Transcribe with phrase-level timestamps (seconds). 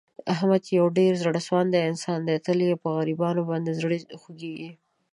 [0.33, 2.35] احمد یو ډېر زړه سواندی انسان دی.
[2.45, 4.71] تل یې په غریبانو باندې زړه خوګېږي.